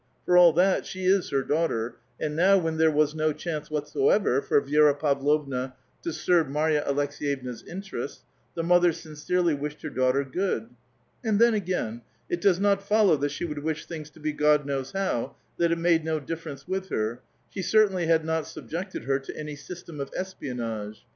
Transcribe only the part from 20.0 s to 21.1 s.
espionage.